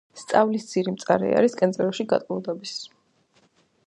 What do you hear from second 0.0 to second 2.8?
სწავლის ძირი მწარე არის კენწეროში გატკბილდების